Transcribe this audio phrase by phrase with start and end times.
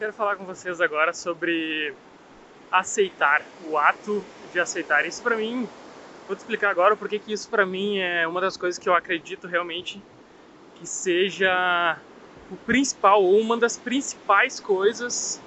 [0.00, 1.92] quero falar com vocês agora sobre
[2.72, 5.04] aceitar, o ato de aceitar.
[5.04, 5.68] Isso para mim,
[6.26, 8.94] vou te explicar agora porque que isso para mim é uma das coisas que eu
[8.94, 10.02] acredito realmente
[10.76, 11.98] que seja
[12.50, 15.38] o principal ou uma das principais coisas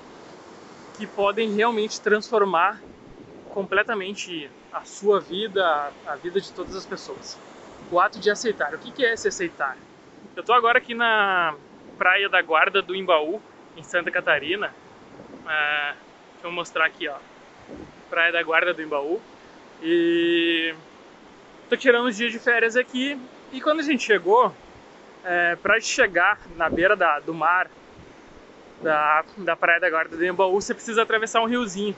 [0.99, 2.79] que podem realmente transformar
[3.55, 7.39] completamente a sua vida, a vida de todas as pessoas.
[7.91, 8.75] O ato de aceitar.
[8.75, 9.75] O que é se aceitar?
[10.35, 11.55] Eu estou agora aqui na
[11.97, 13.41] Praia da Guarda do Imbaú,
[13.75, 14.73] em Santa Catarina.
[15.47, 15.93] É,
[16.33, 17.17] deixa eu mostrar aqui, ó.
[18.09, 19.21] Praia da Guarda do Imbaú.
[19.81, 20.73] E
[21.69, 23.19] tô tirando os dias de férias aqui.
[23.51, 24.53] E quando a gente chegou,
[25.23, 27.69] é, para chegar na beira da, do mar,
[28.81, 31.95] da, da Praia da Guarda do Imbaú, você precisa atravessar um riozinho.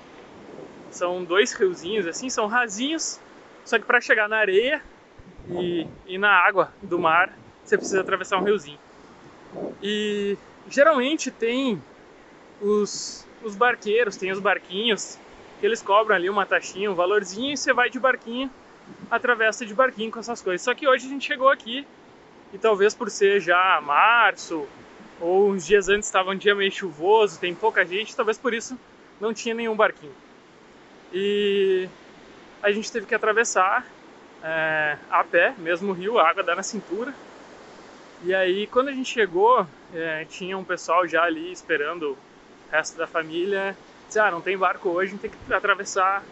[0.92, 3.20] São dois riozinhos, assim, são rasinhos,
[3.66, 4.82] só que para chegar na areia
[5.50, 7.34] e, e na água do mar,
[7.64, 8.80] você precisa atravessar um riozinho.
[9.82, 10.38] E
[10.70, 11.82] geralmente tem
[12.62, 15.18] os, os barqueiros, tem os barquinhos,
[15.60, 18.50] que eles cobram ali uma taxinha, um valorzinho, e você vai de barquinho,
[19.10, 20.62] atravessa de barquinho com essas coisas.
[20.62, 21.86] Só que hoje a gente chegou aqui,
[22.54, 24.68] e talvez por ser já março,
[25.20, 28.78] ou uns dias antes estava um dia meio chuvoso, tem pouca gente, talvez por isso
[29.20, 30.14] não tinha nenhum barquinho.
[31.14, 31.88] E
[32.62, 33.86] a gente teve que atravessar
[34.44, 37.14] é, a pé, mesmo o rio, a água dá na cintura.
[38.24, 42.18] E aí, quando a gente chegou, é, tinha um pessoal já ali esperando o
[42.72, 43.76] resto da família.
[44.08, 46.24] Disse, ah, não tem barco hoje, tem que atravessar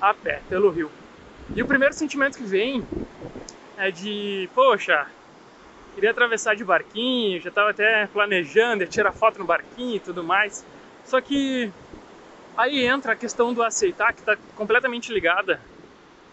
[0.00, 0.90] a pé pelo rio.
[1.54, 2.86] E o primeiro sentimento que vem
[3.76, 5.06] é de, poxa,
[5.94, 10.24] queria atravessar de barquinho, já estava até planejando, ia tirar foto no barquinho e tudo
[10.24, 10.64] mais.
[11.04, 11.70] Só que
[12.56, 15.60] aí entra a questão do aceitar, que está completamente ligada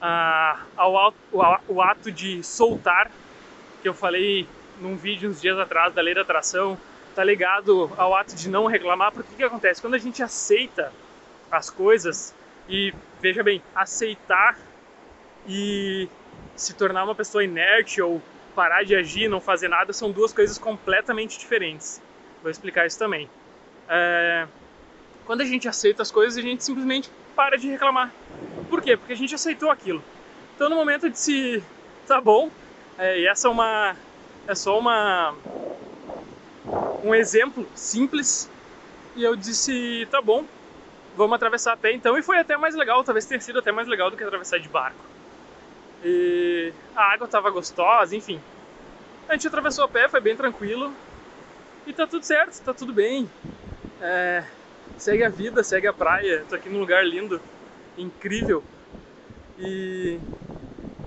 [0.02, 3.12] a, ao, ao, ao ato de soltar,
[3.82, 4.48] que eu falei
[4.80, 6.78] num vídeo uns dias atrás da lei da atração,
[7.16, 9.82] tá ligado ao ato de não reclamar, porque o que acontece?
[9.82, 10.92] Quando a gente aceita
[11.52, 12.34] as coisas,
[12.68, 14.58] e veja bem, aceitar
[15.48, 16.08] e
[16.56, 18.22] se tornar uma pessoa inerte ou
[18.56, 22.02] parar de agir, não fazer nada, são duas coisas completamente diferentes.
[22.42, 23.30] Vou explicar isso também.
[23.88, 24.48] É...
[25.26, 28.12] Quando a gente aceita as coisas, a gente simplesmente para de reclamar.
[28.70, 28.98] Por quê?
[28.98, 30.04] Porque a gente aceitou aquilo.
[30.56, 31.64] Então, no momento de se
[32.06, 32.52] tá bom,
[32.98, 33.96] é, e essa é uma
[34.50, 35.36] é só uma
[37.04, 38.50] um exemplo simples.
[39.16, 40.44] E eu disse tá bom
[41.16, 42.18] vamos atravessar a pé então.
[42.18, 44.68] E foi até mais legal talvez tenha sido até mais legal do que atravessar de
[44.68, 45.06] barco.
[46.04, 48.42] E a água estava gostosa enfim.
[49.28, 50.92] A gente atravessou a pé foi bem tranquilo.
[51.86, 53.30] E tá tudo certo tá tudo bem.
[54.02, 54.44] É,
[54.98, 56.44] segue a vida segue a praia.
[56.50, 57.40] Tô aqui num lugar lindo
[57.96, 58.64] incrível.
[59.60, 60.20] E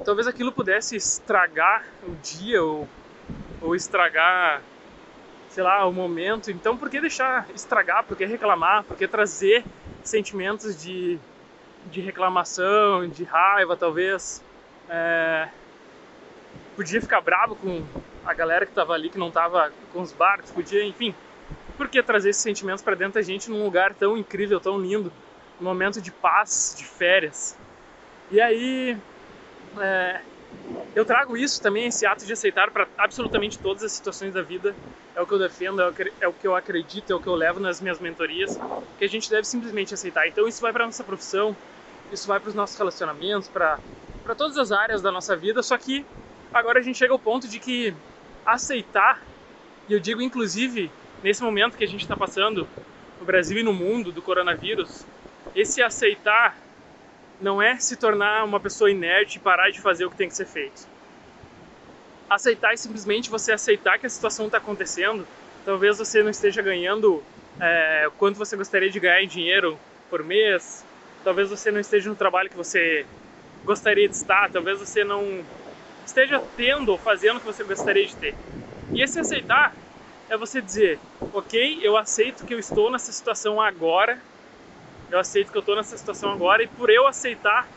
[0.04, 2.86] talvez aquilo pudesse estragar o dia ou
[3.62, 4.60] ou estragar,
[5.48, 6.50] sei lá, o momento.
[6.50, 8.04] Então, por que deixar estragar?
[8.04, 8.84] Por que reclamar?
[8.84, 9.64] Por que trazer
[10.02, 11.18] sentimentos de,
[11.86, 14.42] de reclamação, de raiva, talvez?
[14.88, 15.48] É...
[16.74, 17.84] Podia ficar bravo com
[18.24, 21.14] a galera que estava ali, que não estava com os barcos, podia, enfim.
[21.76, 25.12] Por que trazer esses sentimentos para dentro da gente num lugar tão incrível, tão lindo?
[25.60, 27.56] Um momento de paz, de férias.
[28.30, 28.96] E aí,
[29.78, 30.20] é,
[30.94, 34.76] eu trago isso também, esse ato de aceitar para absolutamente todas as situações da vida.
[35.14, 37.20] É o que eu defendo, é o que, é o que eu acredito, é o
[37.20, 38.58] que eu levo nas minhas mentorias,
[38.98, 40.26] que a gente deve simplesmente aceitar.
[40.26, 41.56] Então isso vai para nossa profissão,
[42.10, 43.78] isso vai para os nossos relacionamentos, para
[44.22, 46.06] para todas as áreas da nossa vida, só que
[46.52, 47.92] agora a gente chega ao ponto de que
[48.46, 49.20] aceitar,
[49.88, 50.88] e eu digo inclusive
[51.24, 52.68] nesse momento que a gente está passando
[53.18, 55.04] no Brasil e no mundo do coronavírus,
[55.56, 56.61] esse aceitar
[57.42, 60.36] não é se tornar uma pessoa inerte e parar de fazer o que tem que
[60.36, 60.86] ser feito.
[62.30, 65.26] Aceitar é simplesmente você aceitar que a situação está acontecendo.
[65.64, 67.22] Talvez você não esteja ganhando
[67.60, 70.84] é, quanto você gostaria de ganhar em dinheiro por mês.
[71.24, 73.04] Talvez você não esteja no trabalho que você
[73.66, 74.48] gostaria de estar.
[74.50, 75.44] Talvez você não
[76.06, 78.34] esteja tendo ou fazendo o que você gostaria de ter.
[78.94, 79.74] E esse aceitar
[80.30, 80.98] é você dizer,
[81.32, 84.18] ok, eu aceito que eu estou nessa situação agora
[85.12, 87.68] eu aceito que eu estou nessa situação agora e por eu aceitar,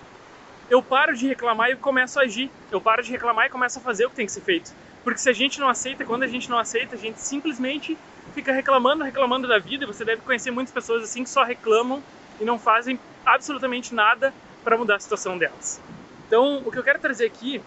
[0.70, 2.50] eu paro de reclamar e começo a agir.
[2.72, 4.74] Eu paro de reclamar e começo a fazer o que tem que ser feito.
[5.04, 7.98] Porque se a gente não aceita, quando a gente não aceita, a gente simplesmente
[8.34, 9.84] fica reclamando, reclamando da vida.
[9.84, 12.02] E você deve conhecer muitas pessoas assim que só reclamam
[12.40, 14.34] e não fazem absolutamente nada
[14.64, 15.82] para mudar a situação delas.
[16.28, 17.62] Então, o que eu quero trazer aqui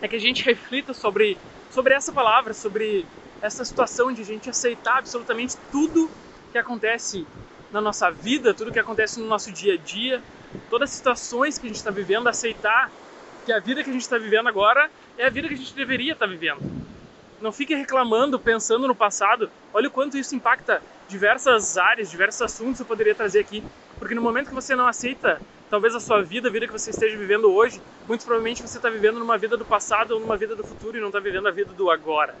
[0.00, 1.36] é que a gente reflita sobre,
[1.72, 3.04] sobre essa palavra, sobre
[3.42, 6.08] essa situação de a gente aceitar absolutamente tudo
[6.52, 7.26] que acontece
[7.72, 10.22] na nossa vida, tudo que acontece no nosso dia a dia,
[10.68, 12.90] todas as situações que a gente está vivendo, aceitar
[13.44, 15.74] que a vida que a gente está vivendo agora é a vida que a gente
[15.74, 16.60] deveria estar tá vivendo.
[17.40, 19.50] Não fique reclamando, pensando no passado.
[19.74, 23.64] Olha o quanto isso impacta diversas áreas, diversos assuntos eu poderia trazer aqui,
[23.98, 26.90] porque no momento que você não aceita talvez a sua vida, a vida que você
[26.90, 30.54] esteja vivendo hoje, muito provavelmente você está vivendo numa vida do passado ou numa vida
[30.54, 32.34] do futuro e não está vivendo a vida do agora.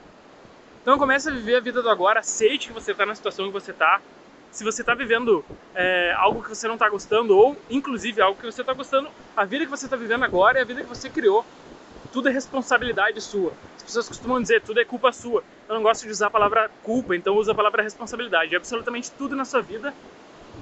[0.82, 3.52] Então comece a viver a vida do agora, aceite que você está na situação que
[3.52, 4.00] você está.
[4.52, 5.42] Se você está vivendo
[5.74, 9.44] é, algo que você não está gostando, ou inclusive algo que você está gostando, a
[9.46, 11.42] vida que você está vivendo agora é a vida que você criou.
[12.12, 13.54] Tudo é responsabilidade sua.
[13.74, 15.42] As pessoas costumam dizer tudo é culpa sua.
[15.66, 18.54] Eu não gosto de usar a palavra culpa, então uso a palavra responsabilidade.
[18.54, 19.94] Absolutamente tudo na sua vida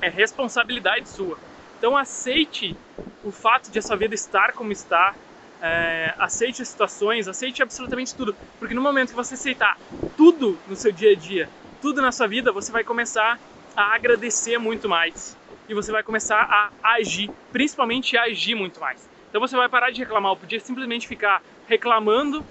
[0.00, 1.36] é responsabilidade sua.
[1.78, 2.76] Então aceite
[3.24, 5.16] o fato de a sua vida estar como está,
[5.60, 9.76] é, aceite as situações, aceite absolutamente tudo, porque no momento que você aceitar
[10.16, 11.50] tudo no seu dia a dia,
[11.82, 13.40] tudo na sua vida, você vai começar
[13.76, 15.36] a agradecer muito mais
[15.68, 16.40] e você vai começar
[16.82, 19.08] a agir, principalmente agir muito mais.
[19.28, 22.44] Então você vai parar de reclamar, eu podia simplesmente ficar reclamando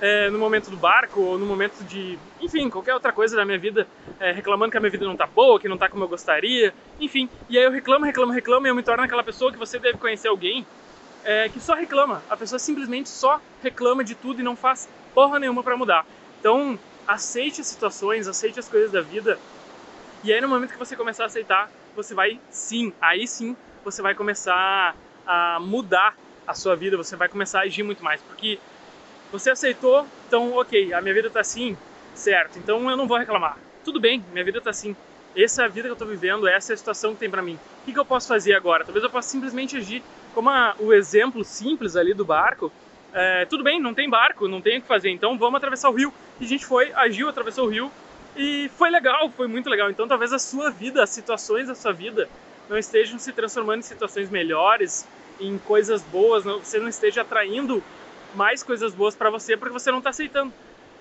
[0.00, 3.58] é, no momento do barco ou no momento de, enfim, qualquer outra coisa da minha
[3.58, 3.86] vida,
[4.20, 6.72] é, reclamando que a minha vida não tá boa, que não tá como eu gostaria,
[7.00, 7.28] enfim.
[7.48, 9.98] E aí eu reclamo, reclamo, reclamo e eu me torno aquela pessoa que você deve
[9.98, 10.64] conhecer alguém
[11.24, 12.22] é, que só reclama.
[12.28, 16.04] A pessoa simplesmente só reclama de tudo e não faz porra nenhuma para mudar.
[16.40, 19.38] Então, aceite as situações, aceite as coisas da vida.
[20.24, 24.00] E aí no momento que você começar a aceitar, você vai sim, aí sim, você
[24.00, 24.94] vai começar
[25.26, 26.14] a mudar
[26.46, 28.58] a sua vida, você vai começar a agir muito mais, porque
[29.32, 31.76] você aceitou, então, ok, a minha vida tá assim,
[32.14, 33.58] certo, então eu não vou reclamar.
[33.84, 34.94] Tudo bem, minha vida tá assim.
[35.34, 37.42] Essa é a vida que eu tô vivendo, essa é a situação que tem para
[37.42, 37.54] mim.
[37.54, 38.84] O que, que, eu posso fazer agora?
[38.84, 40.02] Talvez eu possa simplesmente agir
[40.34, 42.70] como a, o exemplo simples ali do barco.
[43.12, 45.94] É, tudo bem, não tem barco, não tem o que fazer, então vamos atravessar o
[45.94, 46.12] rio.
[46.38, 47.90] E a gente foi, agiu, atravessou o rio
[48.36, 49.90] e foi legal, foi muito legal.
[49.90, 52.28] Então talvez a sua vida, as situações da sua vida
[52.68, 55.06] não estejam se transformando em situações melhores,
[55.40, 57.82] em coisas boas, não, você não esteja atraindo
[58.34, 60.52] mais coisas boas para você porque você não está aceitando.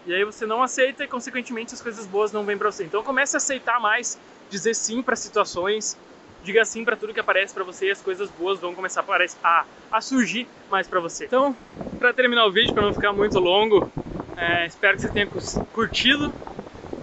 [0.06, 2.84] E aí você não aceita e consequentemente as coisas boas não vêm para você.
[2.84, 4.20] Então comece a aceitar mais,
[4.50, 5.98] dizer sim para situações,
[6.44, 9.06] diga sim para tudo que aparece para você e as coisas boas vão começar
[9.44, 11.26] a, a surgir mais para você.
[11.26, 11.56] Então,
[12.00, 13.88] para terminar o vídeo, para não ficar muito longo,
[14.36, 15.30] é, espero que você tenha
[15.72, 16.34] curtido,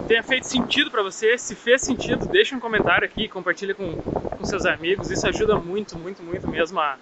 [0.08, 1.38] tenha feito sentido para você.
[1.38, 5.10] Se fez sentido, deixa um comentário aqui, compartilha com, com seus amigos.
[5.10, 6.98] Isso ajuda muito, muito, muito mesmo a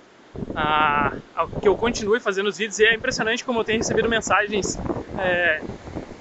[0.55, 4.09] a, a, que eu continue fazendo os vídeos e é impressionante como eu tenho recebido
[4.09, 4.79] mensagens
[5.19, 5.63] é,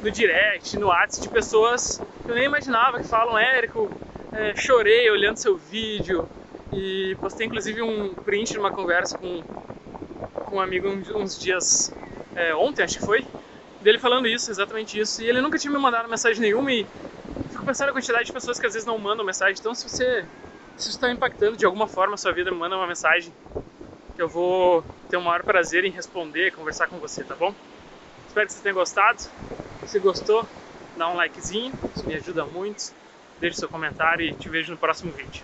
[0.01, 3.89] no direct, no WhatsApp de pessoas que eu nem imaginava que falam, Érico,
[4.33, 6.27] é, chorei olhando seu vídeo
[6.71, 9.43] e postei inclusive um print de uma conversa com,
[10.45, 11.93] com um amigo uns dias,
[12.35, 13.25] é, ontem acho que foi,
[13.85, 16.89] dele falando isso, exatamente isso, e ele nunca tinha me mandado mensagem nenhuma e
[17.49, 20.27] fico pensando a quantidade de pessoas que às vezes não mandam mensagem, então se você
[20.75, 23.31] se está impactando de alguma forma a sua vida, me manda uma mensagem
[24.15, 27.55] que eu vou ter o maior prazer em responder, conversar com você, tá bom?
[28.27, 29.19] Espero que você tenha gostado.
[29.83, 30.47] Se gostou,
[30.95, 32.81] dá um likezinho, isso me ajuda muito.
[33.39, 35.43] Deixe seu comentário e te vejo no próximo vídeo.